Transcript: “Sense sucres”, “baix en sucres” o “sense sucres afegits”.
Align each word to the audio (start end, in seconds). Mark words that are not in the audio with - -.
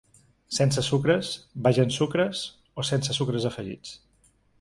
“Sense 0.57 0.83
sucres”, 0.85 1.29
“baix 1.67 1.79
en 1.83 1.93
sucres” 1.97 2.41
o 2.81 2.87
“sense 2.91 3.17
sucres 3.19 3.47
afegits”. 3.51 3.93